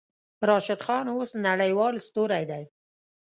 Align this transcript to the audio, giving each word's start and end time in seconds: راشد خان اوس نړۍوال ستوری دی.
راشد 0.47 0.79
خان 0.85 1.05
اوس 1.13 1.29
نړۍوال 1.45 1.95
ستوری 2.07 2.43
دی. 2.51 2.63